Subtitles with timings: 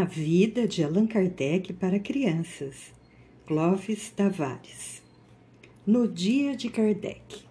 [0.00, 2.94] A Vida de Allan Kardec para Crianças,
[3.44, 5.02] Clóvis Tavares.
[5.84, 7.42] No Dia de Kardec.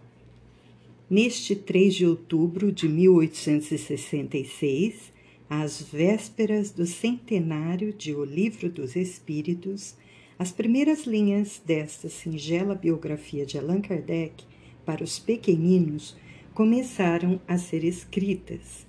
[1.09, 5.11] Neste 3 de outubro de 1866,
[5.49, 9.97] às vésperas do centenário de O Livro dos Espíritos,
[10.39, 14.45] as primeiras linhas desta singela biografia de Allan Kardec
[14.85, 16.15] para os pequeninos
[16.53, 18.87] começaram a ser escritas.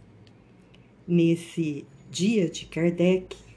[1.08, 3.47] Nesse dia de Kardec,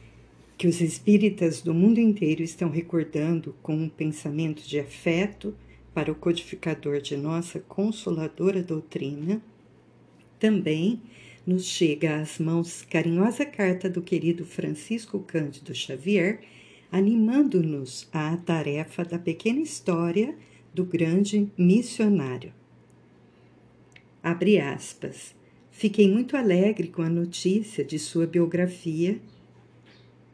[0.62, 5.56] que os espíritas do mundo inteiro estão recordando com um pensamento de afeto
[5.92, 9.42] para o codificador de nossa consoladora doutrina,
[10.40, 11.02] também
[11.48, 16.42] nos chega às mãos carinhosa carta do querido Francisco Cândido Xavier,
[16.92, 20.36] animando-nos à tarefa da pequena história
[20.72, 22.54] do grande missionário.
[24.22, 25.34] Abre aspas.
[25.72, 29.20] Fiquei muito alegre com a notícia de sua biografia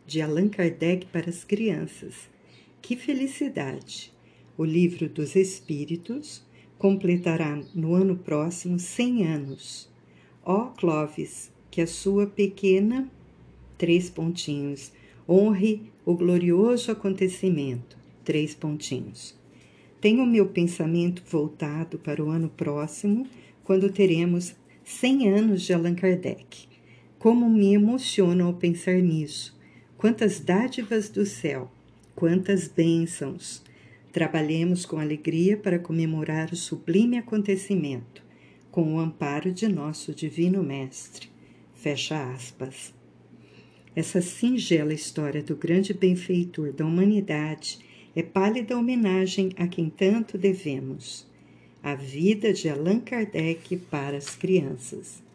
[0.07, 2.29] de Allan Kardec para as crianças.
[2.81, 4.13] Que felicidade!
[4.57, 6.41] O Livro dos Espíritos
[6.77, 9.89] completará no ano próximo 100 anos.
[10.45, 13.11] Ó Clóvis, que a sua pequena,
[13.77, 14.93] três pontinhos,
[15.27, 19.37] honre o glorioso acontecimento, três pontinhos.
[19.99, 23.27] Tenho meu pensamento voltado para o ano próximo,
[23.63, 24.55] quando teremos
[24.85, 26.69] 100 anos de Allan Kardec.
[27.19, 29.56] Como me emociona ao pensar nisso.
[29.97, 31.71] Quantas dádivas do céu,
[32.13, 33.63] quantas bênçãos.
[34.13, 38.21] Trabalhemos com alegria para comemorar o sublime acontecimento,
[38.69, 41.29] com o amparo de nosso Divino Mestre.
[41.73, 42.93] Fecha aspas.
[43.95, 47.79] Essa singela história do grande benfeitor da humanidade
[48.15, 51.25] é pálida homenagem a quem tanto devemos.
[51.81, 55.26] A vida de Allan Kardec para as crianças.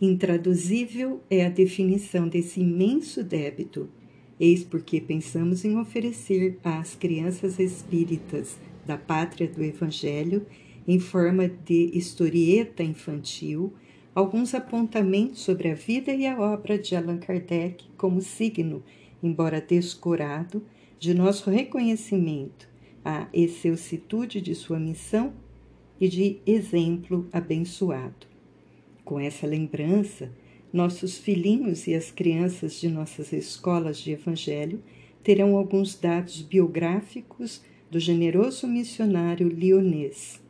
[0.00, 3.86] Intraduzível é a definição desse imenso débito,
[4.40, 10.46] eis porque pensamos em oferecer às crianças espíritas da pátria do Evangelho,
[10.88, 13.74] em forma de historieta infantil,
[14.14, 18.82] alguns apontamentos sobre a vida e a obra de Allan Kardec como signo,
[19.22, 20.64] embora descorado,
[20.98, 22.66] de nosso reconhecimento
[23.04, 25.34] à excelsitude de sua missão
[26.00, 28.29] e de exemplo abençoado.
[29.10, 30.30] Com essa lembrança,
[30.72, 34.80] nossos filhinhos e as crianças de nossas escolas de Evangelho
[35.20, 37.60] terão alguns dados biográficos
[37.90, 40.40] do generoso missionário lionês.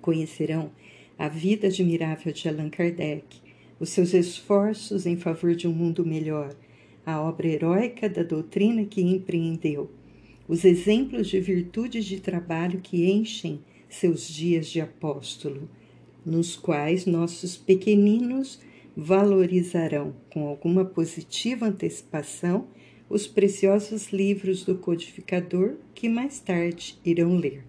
[0.00, 0.72] Conhecerão
[1.16, 3.40] a vida admirável de Allan Kardec,
[3.78, 6.56] os seus esforços em favor de um mundo melhor,
[7.06, 9.88] a obra heróica da doutrina que empreendeu,
[10.48, 15.70] os exemplos de virtudes de trabalho que enchem seus dias de apóstolo,
[16.24, 18.60] nos quais nossos pequeninos
[18.96, 22.66] valorizarão com alguma positiva antecipação
[23.08, 27.64] os preciosos livros do codificador que mais tarde irão ler.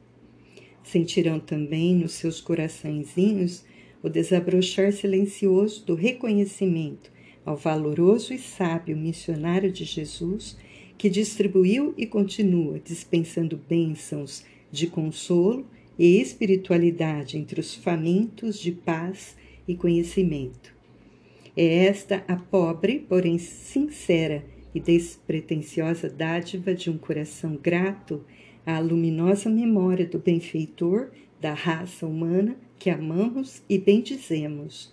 [0.84, 3.66] Sentirão também nos seus coraçõezinhos
[4.02, 7.12] o desabrochar silencioso do reconhecimento
[7.46, 10.58] ao valoroso e sábio missionário de Jesus
[10.98, 15.66] que distribuiu e continua dispensando bênçãos de consolo
[15.98, 19.36] e espiritualidade entre os famintos de paz
[19.68, 20.74] e conhecimento.
[21.56, 24.44] É esta a pobre, porém sincera
[24.74, 28.24] e despretensiosa dádiva de um coração grato
[28.66, 34.92] à luminosa memória do benfeitor da raça humana que amamos e bendizemos,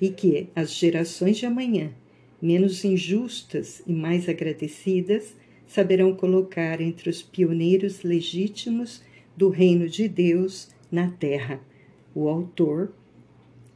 [0.00, 1.92] e que as gerações de amanhã,
[2.40, 5.34] menos injustas e mais agradecidas,
[5.66, 9.02] saberão colocar entre os pioneiros legítimos
[9.36, 11.60] do Reino de Deus na Terra.
[12.14, 12.92] O autor,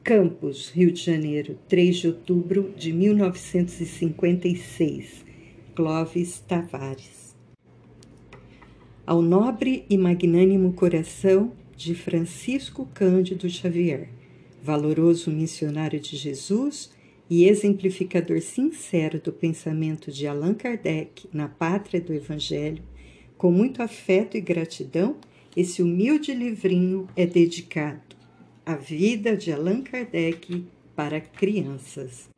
[0.05, 5.25] Campos, Rio de Janeiro, 3 de outubro de 1956.
[5.75, 7.35] Clóvis Tavares.
[9.07, 14.09] Ao nobre e magnânimo coração de Francisco Cândido Xavier,
[14.63, 16.91] valoroso missionário de Jesus
[17.29, 22.83] e exemplificador sincero do pensamento de Allan Kardec na pátria do Evangelho,
[23.37, 25.17] com muito afeto e gratidão,
[25.57, 28.15] esse humilde livrinho é dedicado
[28.67, 32.29] à vida de Allan Kardec para crianças.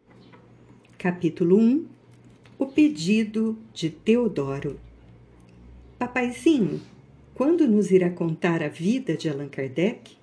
[0.97, 1.85] Capítulo 1
[2.56, 4.79] O pedido de Teodoro
[5.99, 6.81] Papaizinho,
[7.35, 10.17] quando nos irá contar a vida de Allan Kardec?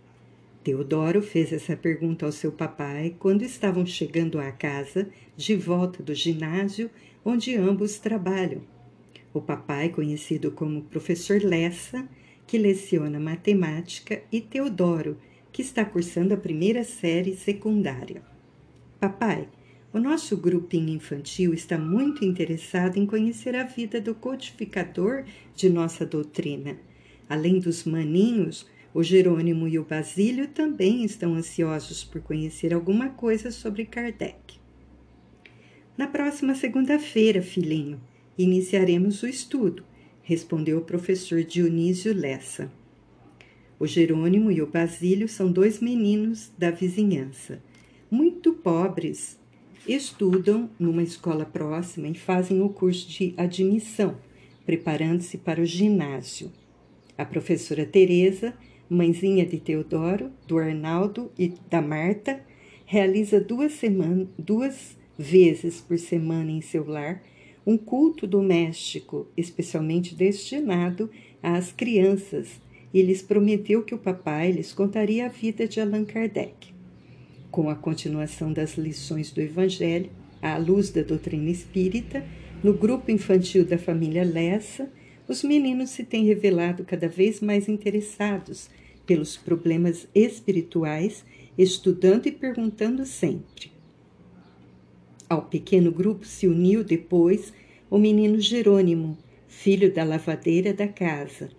[0.63, 6.15] Teodoro fez essa pergunta ao seu papai quando estavam chegando à casa de volta do
[6.15, 6.89] ginásio
[7.25, 8.61] onde ambos trabalham.
[9.33, 12.07] O papai, conhecido como professor Lessa,
[12.47, 15.17] que leciona matemática, e Teodoro,
[15.51, 18.21] que está cursando a primeira série secundária.
[18.99, 19.47] Papai,
[19.95, 25.23] O nosso grupinho infantil está muito interessado em conhecer a vida do codificador
[25.55, 26.77] de nossa doutrina.
[27.29, 33.51] Além dos maninhos, o Jerônimo e o Basílio também estão ansiosos por conhecer alguma coisa
[33.51, 34.59] sobre Kardec.
[35.97, 37.97] Na próxima segunda-feira, filhinho,
[38.37, 39.85] iniciaremos o estudo,
[40.25, 42.71] respondeu o professor Dionísio Lessa.
[43.79, 47.61] O Jerônimo e o Basílio são dois meninos da vizinhança,
[48.09, 49.37] muito pobres
[49.87, 54.17] estudam numa escola próxima e fazem o curso de admissão,
[54.65, 56.51] preparando-se para o ginásio.
[57.15, 58.53] A professora Teresa,
[58.89, 62.41] mãezinha de Teodoro, do Arnaldo e da Marta,
[62.85, 67.21] realiza duas, semanas, duas vezes por semana em seu lar
[67.65, 71.09] um culto doméstico, especialmente destinado
[71.41, 72.61] às crianças,
[72.93, 76.75] e lhes prometeu que o papai lhes contaria a vida de Allan Kardec
[77.55, 80.09] com a continuação das lições do Evangelho,
[80.41, 82.21] à luz da doutrina espírita,
[82.61, 84.91] no grupo infantil da família Lessa,
[85.25, 88.69] os meninos se têm revelado cada vez mais interessados
[89.05, 91.23] pelos problemas espirituais,
[91.57, 93.71] estudando e perguntando sempre.
[95.29, 97.51] Ao pequeno grupo se uniu depois
[97.89, 99.17] o menino Jerônimo,
[99.47, 101.49] filho da lavadeira da casa.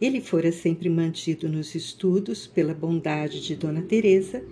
[0.00, 4.44] Ele fora sempre mantido nos estudos pela bondade de Dona Teresa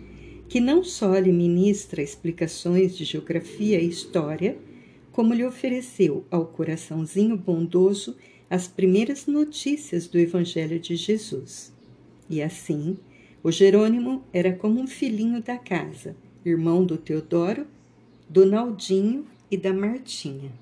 [0.50, 4.59] que não só lhe ministra explicações de geografia e história,
[5.12, 8.17] como lhe ofereceu ao coraçãozinho bondoso
[8.50, 11.73] as primeiras notícias do Evangelho de Jesus.
[12.29, 12.97] E assim,
[13.44, 17.65] o Jerônimo era como um filhinho da casa, irmão do Teodoro,
[18.31, 20.53] do Naldinho e da Martinha.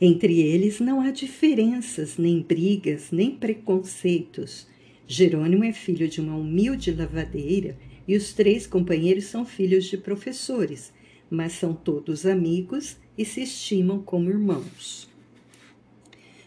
[0.00, 4.68] Entre eles não há diferenças, nem brigas, nem preconceitos.
[5.04, 7.76] Jerônimo é filho de uma humilde lavadeira
[8.06, 10.92] e os três companheiros são filhos de professores,
[11.28, 15.10] mas são todos amigos e se estimam como irmãos.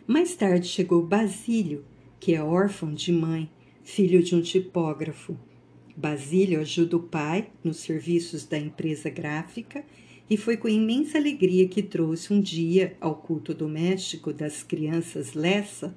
[0.08, 1.84] Mais tarde chegou Basílio,
[2.18, 3.50] que é órfão de mãe,
[3.84, 5.38] filho de um tipógrafo.
[5.98, 9.84] Basílio ajuda o pai nos serviços da empresa gráfica
[10.30, 15.96] e foi com imensa alegria que trouxe um dia ao culto doméstico das crianças Lessa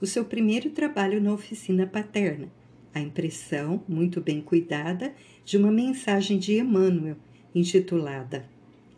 [0.00, 2.48] o seu primeiro trabalho na oficina paterna,
[2.94, 5.12] a impressão, muito bem cuidada,
[5.44, 7.16] de uma mensagem de Emmanuel,
[7.54, 8.48] intitulada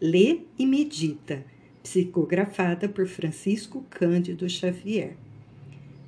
[0.01, 1.45] Lê e Medita,
[1.83, 5.17] psicografada por Francisco Cândido Xavier.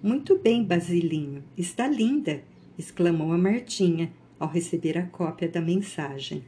[0.03, 2.43] Muito bem, Basilinho, está linda,
[2.79, 6.43] exclamou a Martinha ao receber a cópia da mensagem.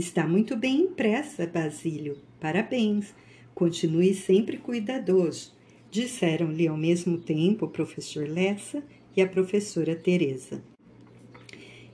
[0.00, 2.16] Está muito bem impressa, Basílio.
[2.40, 3.14] Parabéns.
[3.54, 5.52] Continue sempre cuidadoso,
[5.90, 8.82] disseram-lhe ao mesmo tempo o professor Lessa
[9.14, 10.64] e a professora Teresa.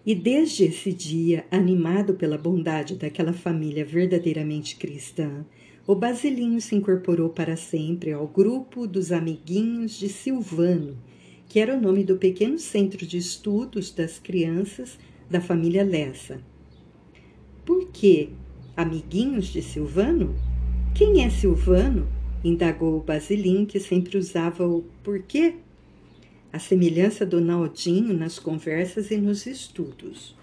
[0.06, 5.44] E desde esse dia, animado pela bondade daquela família verdadeiramente cristã,
[5.84, 10.96] o Basilinho se incorporou para sempre ao grupo dos amiguinhos de Silvano,
[11.48, 14.96] que era o nome do pequeno centro de estudos das crianças
[15.28, 16.40] da família Lessa.
[17.66, 18.30] Por que
[18.76, 20.36] amiguinhos de Silvano?
[20.94, 22.06] Quem é Silvano?
[22.44, 25.56] indagou o Basilinho, que sempre usava o porquê
[26.52, 30.36] a semelhança do Naldinho nas conversas e nos estudos.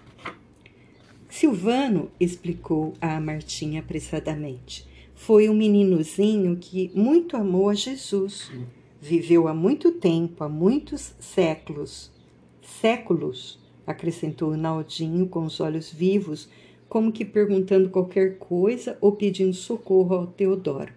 [1.30, 4.86] Silvano explicou a Martinha apressadamente.
[5.14, 8.52] Foi um meninozinho que muito amou a Jesus.
[9.00, 12.12] Viveu há muito tempo, há muitos séculos.
[12.60, 16.50] Séculos, acrescentou Naldinho com os olhos vivos,
[16.88, 20.92] como que perguntando qualquer coisa ou pedindo socorro ao Teodoro.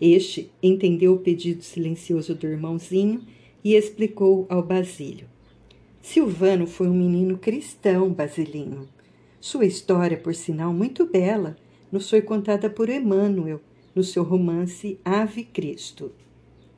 [0.00, 3.22] Este entendeu o pedido silencioso do irmãozinho
[3.64, 5.26] e explicou ao Basílio.
[6.00, 8.88] Silvano foi um menino cristão, Basilinho.
[9.40, 11.56] Sua história, por sinal, muito bela,
[11.90, 13.60] nos foi contada por Emmanuel
[13.94, 16.12] no seu romance Ave Cristo.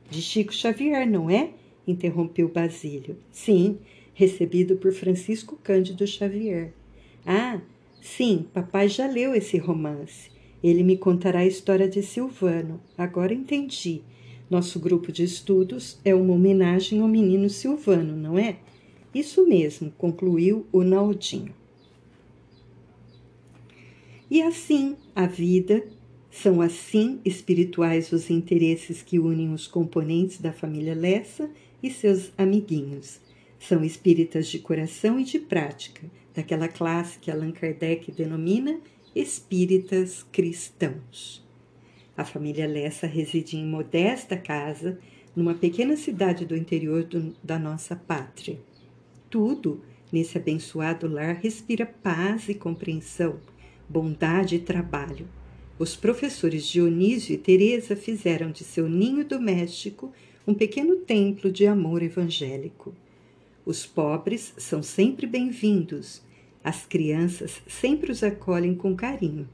[0.09, 1.51] De Chico Xavier, não é?
[1.87, 3.17] interrompeu Basílio.
[3.31, 3.77] Sim,
[4.13, 6.73] recebido por Francisco Cândido Xavier.
[7.25, 7.61] Ah,
[8.01, 10.29] sim, papai já leu esse romance.
[10.63, 12.81] Ele me contará a história de Silvano.
[12.97, 14.01] Agora entendi.
[14.49, 18.57] Nosso grupo de estudos é uma homenagem ao menino Silvano, não é?
[19.15, 21.53] Isso mesmo, concluiu o Naldinho.
[24.29, 25.83] E assim a vida,
[26.29, 31.49] são assim espirituais os interesses que unem os componentes da família Lessa
[31.83, 33.19] e seus amiguinhos.
[33.59, 38.79] São espíritas de coração e de prática, daquela classe que Allan Kardec denomina
[39.15, 41.45] espíritas cristãos.
[42.15, 44.99] A família Lessa residia em modesta casa
[45.35, 48.59] numa pequena cidade do interior do, da nossa pátria.
[49.29, 53.39] Tudo nesse abençoado lar respira paz e compreensão,
[53.87, 55.27] bondade e trabalho.
[55.79, 60.11] Os professores Dionísio e Teresa fizeram de seu ninho doméstico
[60.45, 62.93] um pequeno templo de amor evangélico.
[63.63, 66.23] Os pobres são sempre bem-vindos.
[66.63, 69.47] As crianças sempre os acolhem com carinho.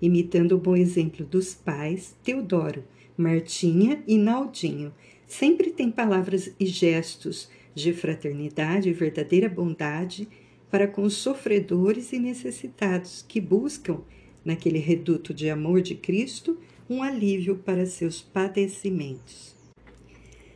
[0.00, 2.82] Imitando o bom exemplo dos pais, Teodoro,
[3.14, 4.92] Martinha e Naldinho
[5.26, 10.26] sempre têm palavras e gestos de fraternidade e verdadeira bondade
[10.70, 14.00] para com os sofredores e necessitados que buscam,
[14.42, 19.61] naquele reduto de amor de Cristo, um alívio para seus padecimentos.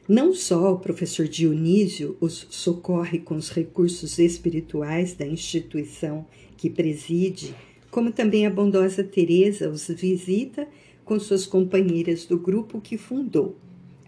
[0.09, 6.25] Não só o professor Dionísio os socorre com os recursos espirituais da instituição
[6.57, 7.53] que preside,
[7.91, 10.69] como também a bondosa Teresa os visita
[11.05, 13.57] com suas companheiras do grupo que fundou,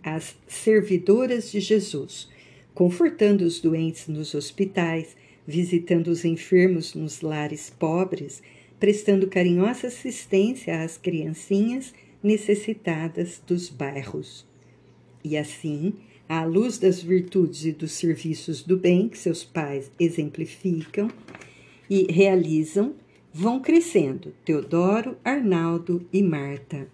[0.01, 2.29] as Servidoras de Jesus,
[2.73, 8.41] confortando os doentes nos hospitais, visitando os enfermos nos lares pobres,
[8.79, 14.48] prestando carinhosa assistência às criancinhas necessitadas dos bairros.
[15.25, 15.95] E assim,
[16.29, 21.11] à luz das virtudes e dos serviços do bem que seus pais exemplificam
[21.89, 22.95] e realizam,
[23.33, 26.89] vão crescendo Teodoro, Arnaldo e Marta.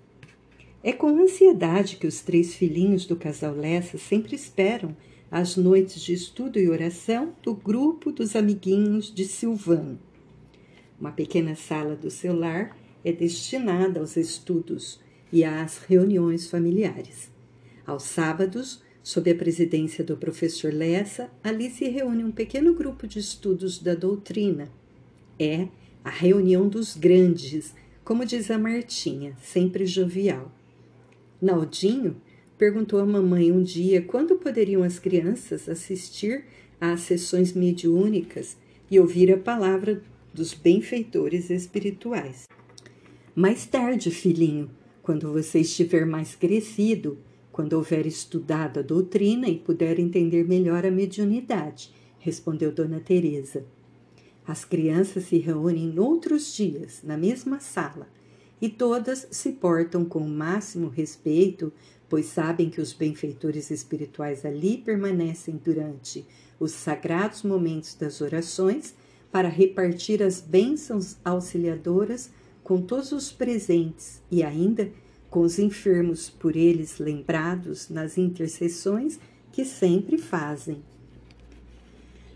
[0.82, 4.94] É com ansiedade que os três filhinhos do casal Lessa sempre esperam
[5.30, 9.98] as noites de estudo e oração do grupo dos amiguinhos de Silvano.
[11.00, 15.00] Uma pequena sala do seu lar é destinada aos estudos
[15.32, 17.33] e às reuniões familiares.
[17.86, 23.18] Aos sábados, sob a presidência do professor Lessa, ali se reúne um pequeno grupo de
[23.18, 24.70] estudos da doutrina.
[25.38, 25.68] É
[26.02, 30.50] a reunião dos grandes, como diz a Martinha, sempre jovial.
[31.40, 32.16] Naldinho
[32.56, 36.44] perguntou à mamãe um dia quando poderiam as crianças assistir
[36.80, 38.56] às sessões mediúnicas
[38.90, 42.48] e ouvir a palavra dos benfeitores espirituais.
[43.34, 44.70] Mais tarde, filhinho,
[45.02, 47.18] quando você estiver mais crescido,
[47.54, 53.64] quando houver estudado a doutrina e puder entender melhor a mediunidade, respondeu Dona Teresa.
[54.44, 58.08] As crianças se reúnem noutros dias, na mesma sala,
[58.60, 61.72] e todas se portam com o máximo respeito,
[62.08, 66.26] pois sabem que os benfeitores espirituais ali permanecem durante
[66.58, 68.96] os sagrados momentos das orações
[69.30, 72.32] para repartir as bênçãos auxiliadoras
[72.64, 74.90] com todos os presentes e ainda
[75.34, 79.18] com os enfermos por eles lembrados nas intercessões
[79.50, 80.80] que sempre fazem.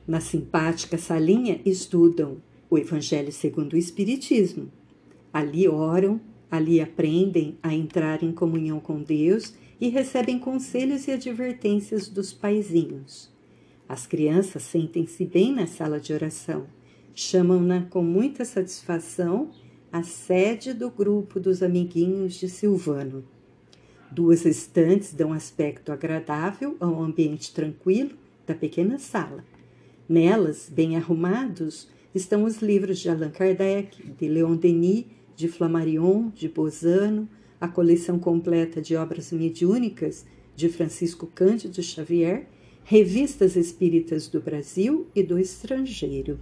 [0.04, 2.38] Na simpática salinha estudam
[2.68, 4.68] o Evangelho segundo o Espiritismo,
[5.32, 12.08] Ali oram, ali aprendem a entrar em comunhão com Deus e recebem conselhos e advertências
[12.08, 13.30] dos paizinhos.
[13.88, 16.66] As crianças sentem-se bem na sala de oração,
[17.14, 19.52] chamam-na com muita satisfação
[19.92, 23.24] a sede do grupo dos amiguinhos de Silvano.
[24.10, 28.12] Duas estantes dão aspecto agradável ao ambiente tranquilo
[28.46, 29.44] da pequena sala.
[30.08, 35.06] Nelas, bem arrumados, estão os livros de Allan Kardec, de Leon Denis
[35.38, 37.28] de Flammarion, de Bozano,
[37.60, 40.26] a coleção completa de obras mediúnicas
[40.56, 42.48] de Francisco Cândido Xavier,
[42.82, 46.40] revistas espíritas do Brasil e do estrangeiro.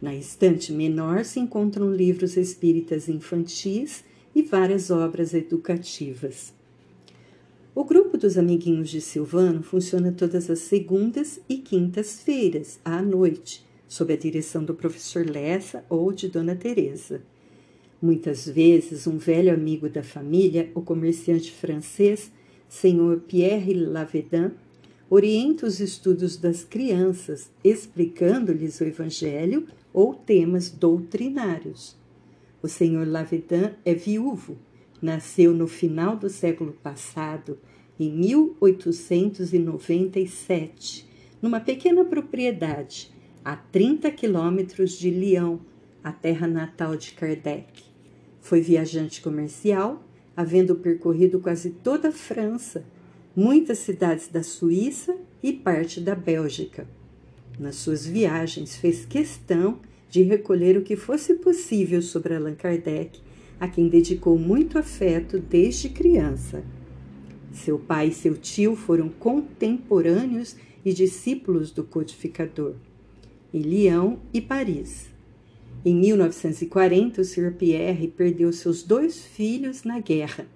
[0.00, 4.02] Na estante menor se encontram livros espíritas infantis
[4.34, 6.54] e várias obras educativas.
[7.74, 14.12] O grupo dos amiguinhos de Silvano funciona todas as segundas e quintas-feiras, à noite, sob
[14.12, 17.20] a direção do professor Lessa ou de Dona Teresa.
[18.00, 22.32] Muitas vezes, um velho amigo da família, o comerciante francês,
[22.68, 24.52] senhor Pierre Lavedan,
[25.10, 31.98] orienta os estudos das crianças, explicando-lhes o Evangelho ou temas doutrinários.
[32.62, 34.56] O senhor Lavedan é viúvo,
[35.00, 37.58] nasceu no final do século passado,
[37.98, 41.08] em 1897,
[41.40, 43.10] numa pequena propriedade
[43.44, 45.58] a 30 quilômetros de Lyon,
[46.02, 47.82] a terra natal de Kardec.
[48.40, 50.02] Foi viajante comercial,
[50.36, 52.84] havendo percorrido quase toda a França,
[53.34, 56.86] muitas cidades da Suíça e parte da Bélgica.
[57.60, 63.20] Nas suas viagens, fez questão de recolher o que fosse possível sobre Allan Kardec,
[63.60, 66.64] a quem dedicou muito afeto desde criança.
[67.52, 72.76] Seu pai e seu tio foram contemporâneos e discípulos do codificador,
[73.52, 75.10] em Lyon e Paris.
[75.84, 77.52] Em 1940, o Sr.
[77.52, 80.46] Pierre perdeu seus dois filhos na guerra.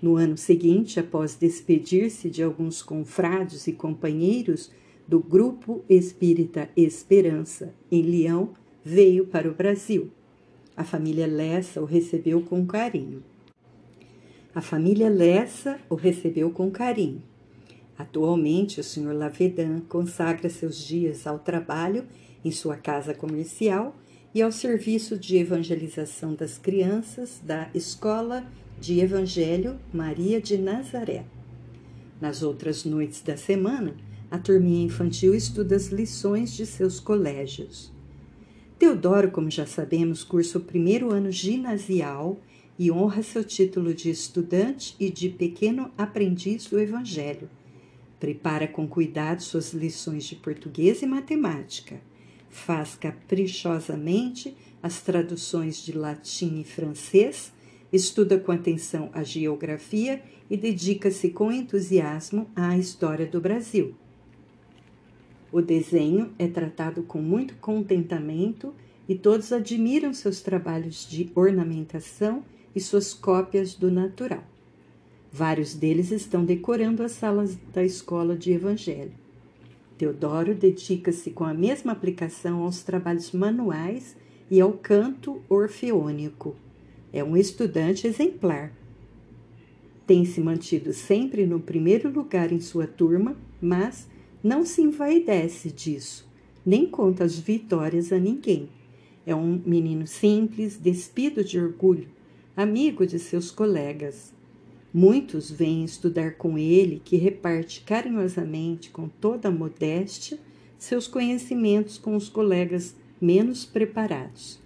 [0.00, 4.70] No ano seguinte, após despedir-se de alguns confrades e companheiros
[5.08, 8.48] do Grupo Espírita Esperança, em Lyon,
[8.84, 10.10] veio para o Brasil.
[10.76, 13.24] a família Lessa o recebeu com carinho.
[14.54, 17.22] A família Lessa o recebeu com carinho.
[17.96, 19.12] Atualmente, o Sr.
[19.12, 22.04] Lavedan consagra seus dias ao trabalho
[22.44, 23.96] em sua casa comercial
[24.34, 28.46] e ao serviço de evangelização das crianças da Escola
[28.78, 31.24] de Evangelho Maria de Nazaré.
[32.20, 33.96] Nas outras noites da semana,
[34.30, 37.92] a turminha infantil estuda as lições de seus colégios.
[38.78, 42.38] Teodoro, como já sabemos, cursa o primeiro ano ginasial
[42.78, 47.50] e honra seu título de estudante e de pequeno aprendiz do Evangelho.
[48.20, 52.00] Prepara com cuidado suas lições de português e matemática.
[52.48, 57.52] Faz caprichosamente as traduções de latim e francês,
[57.92, 63.94] estuda com atenção a geografia e dedica-se com entusiasmo à história do Brasil.
[65.50, 68.74] O desenho é tratado com muito contentamento
[69.08, 74.44] e todos admiram seus trabalhos de ornamentação e suas cópias do natural.
[75.32, 79.12] Vários deles estão decorando as salas da escola de Evangelho.
[79.96, 84.16] Teodoro dedica-se com a mesma aplicação aos trabalhos manuais
[84.50, 86.54] e ao canto orfeônico.
[87.12, 88.72] É um estudante exemplar.
[90.06, 94.06] Tem se mantido sempre no primeiro lugar em sua turma, mas
[94.48, 96.26] não se envaidece disso,
[96.64, 98.70] nem conta as vitórias a ninguém.
[99.26, 102.08] É um menino simples, despido de orgulho,
[102.56, 104.32] amigo de seus colegas.
[104.92, 110.38] Muitos vêm estudar com ele, que reparte carinhosamente, com toda a modéstia,
[110.78, 114.58] seus conhecimentos com os colegas menos preparados.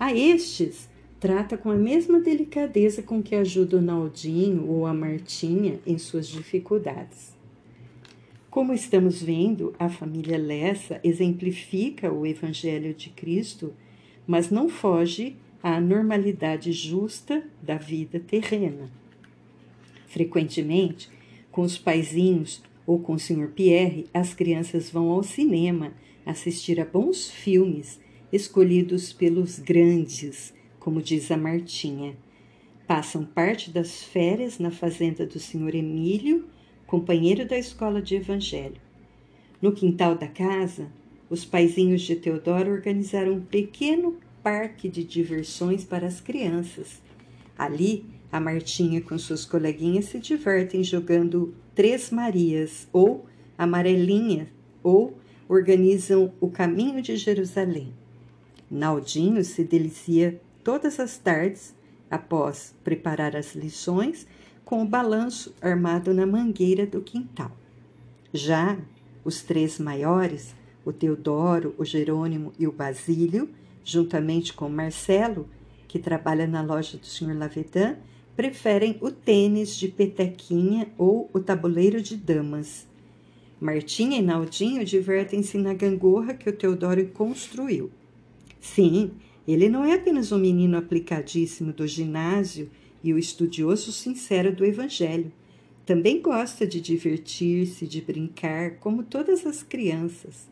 [0.00, 0.88] A estes,
[1.20, 6.26] trata com a mesma delicadeza com que ajuda o Naldinho ou a Martinha em suas
[6.26, 7.36] dificuldades.
[8.58, 13.72] Como estamos vendo, a família Lessa exemplifica o Evangelho de Cristo,
[14.26, 18.90] mas não foge à normalidade justa da vida terrena.
[20.08, 21.08] Frequentemente,
[21.52, 23.46] com os paizinhos ou com o Sr.
[23.54, 25.92] Pierre, as crianças vão ao cinema
[26.26, 28.00] assistir a bons filmes
[28.32, 32.16] escolhidos pelos grandes, como diz a Martinha.
[32.88, 35.76] Passam parte das férias na fazenda do Sr.
[35.76, 36.57] Emílio
[36.88, 38.80] companheiro da escola de evangelho.
[39.60, 40.88] No quintal da casa,
[41.28, 47.02] os paizinhos de Teodoro organizaram um pequeno parque de diversões para as crianças.
[47.58, 53.26] Ali, a Martinha com suas coleguinhas se divertem jogando Três Marias ou
[53.58, 54.48] Amarelinha
[54.82, 57.92] ou organizam o Caminho de Jerusalém.
[58.70, 61.74] Naldinho se delicia todas as tardes,
[62.10, 64.26] após preparar as lições,
[64.68, 67.50] com o balanço armado na mangueira do quintal.
[68.34, 68.76] Já
[69.24, 70.54] os três maiores,
[70.84, 73.48] o Teodoro, o Jerônimo e o Basílio,
[73.82, 75.48] juntamente com Marcelo,
[75.88, 77.34] que trabalha na loja do Sr.
[77.34, 77.96] Lavedan,
[78.36, 82.86] preferem o tênis de petequinha ou o tabuleiro de damas.
[83.58, 87.90] Martinha e Naldinho divertem-se na gangorra que o Teodoro construiu.
[88.60, 89.12] Sim,
[89.46, 92.68] ele não é apenas um menino aplicadíssimo do ginásio
[93.02, 95.32] e o estudioso sincero do Evangelho.
[95.86, 100.48] Também gosta de divertir-se, de brincar, como todas as crianças.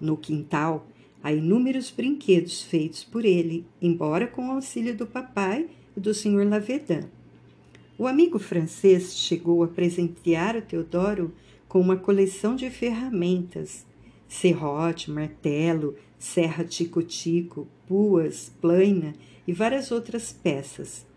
[0.00, 0.86] No quintal,
[1.22, 6.48] há inúmeros brinquedos feitos por ele, embora com o auxílio do papai e do Sr.
[6.48, 7.08] Lavedan.
[7.98, 11.34] O amigo francês chegou a presentear o Teodoro
[11.68, 13.84] com uma coleção de ferramentas:
[14.26, 19.14] serrote, martelo, serra tico-tico, puas, plaina
[19.46, 21.09] e várias outras peças.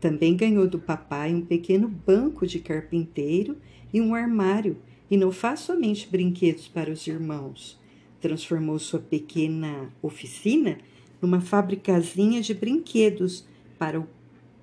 [0.00, 3.56] Também ganhou do papai um pequeno banco de carpinteiro
[3.92, 4.78] e um armário,
[5.10, 7.78] e não faz somente brinquedos para os irmãos.
[8.20, 10.78] Transformou sua pequena oficina
[11.20, 13.44] numa fabricazinha de brinquedos
[13.78, 14.08] para o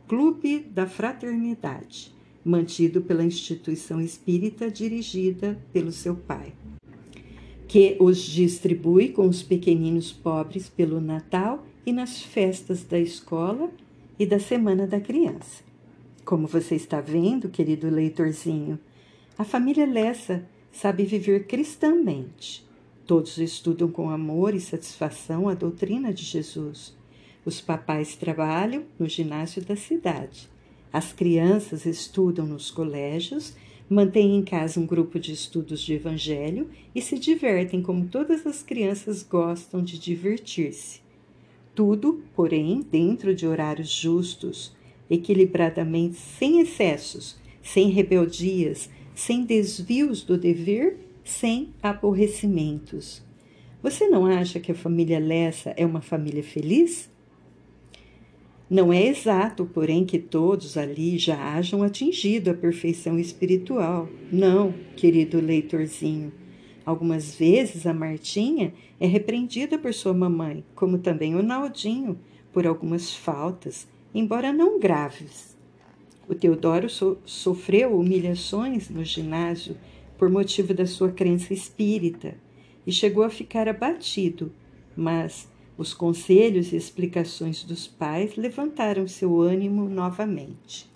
[0.08, 6.54] Clube da Fraternidade, mantido pela instituição espírita dirigida pelo seu pai,
[7.67, 13.69] que os distribui com os pequeninos pobres pelo Natal e nas festas da escola
[14.19, 15.63] e da Semana da Criança.
[16.25, 18.80] Como você está vendo, querido leitorzinho,
[19.38, 22.65] a família Lessa sabe viver cristãmente.
[23.06, 26.95] Todos estudam com amor e satisfação a doutrina de Jesus.
[27.45, 30.49] Os papais trabalham no ginásio da cidade.
[30.91, 33.56] As crianças estudam nos colégios,
[33.89, 38.62] mantêm em casa um grupo de estudos de evangelho e se divertem como todas as
[38.62, 41.06] crianças gostam de divertir-se.
[41.77, 44.75] Tudo, porém, dentro de horários justos,
[45.07, 53.21] equilibradamente, sem excessos, sem rebeldias, sem desvios do dever, sem aborrecimentos.
[53.83, 57.11] Você não acha que a família Lessa é uma família feliz?
[58.67, 64.09] Não é exato, porém, que todos ali já hajam atingido a perfeição espiritual.
[64.31, 66.33] Não, querido leitorzinho.
[66.88, 72.17] Algumas vezes a Martinha é repreendida por sua mamãe, como também o Naldinho,
[72.54, 75.58] por algumas faltas, embora não graves.
[76.30, 79.76] O Teodoro so sofreu humilhações no ginásio
[80.17, 82.36] por motivo da sua crença espírita
[82.86, 84.50] e chegou a ficar abatido,
[84.95, 85.45] mas
[85.78, 90.89] os conselhos e explicações dos pais levantaram seu ânimo novamente.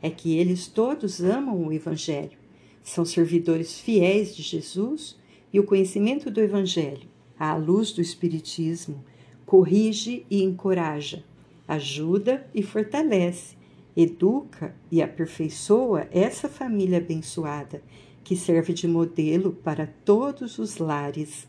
[0.00, 2.38] É que eles todos amam o Evangelho,
[2.82, 5.22] são servidores fiéis de Jesus
[5.54, 9.02] e o conhecimento do Evangelho, à luz do Espiritismo,
[9.46, 11.24] corrige e encoraja,
[11.66, 13.56] ajuda e fortalece,
[13.96, 17.82] educa e aperfeiçoa essa família abençoada
[18.22, 21.46] que serve de modelo para todos os lares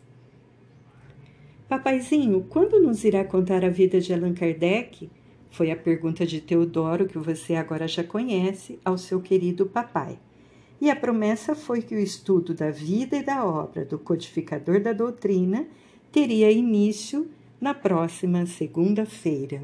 [1.67, 5.09] Papaizinho, quando nos irá contar a vida de Allan Kardec?
[5.49, 10.19] Foi a pergunta de Teodoro, que você agora já conhece, ao seu querido papai.
[10.79, 14.93] E a promessa foi que o estudo da vida e da obra do codificador da
[14.93, 15.65] doutrina
[16.11, 17.27] teria início
[17.59, 19.63] na próxima segunda-feira.